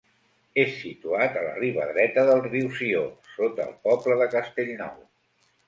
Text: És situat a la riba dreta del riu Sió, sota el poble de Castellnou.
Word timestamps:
És 0.61 0.69
situat 0.77 1.37
a 1.41 1.43
la 1.47 1.51
riba 1.59 1.85
dreta 1.91 2.25
del 2.31 2.43
riu 2.47 2.73
Sió, 2.79 3.05
sota 3.37 3.69
el 3.69 3.79
poble 3.87 4.19
de 4.25 4.33
Castellnou. 4.35 5.01